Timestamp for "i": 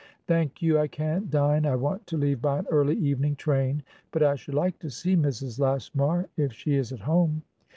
0.79-0.87, 1.63-1.75, 4.23-4.33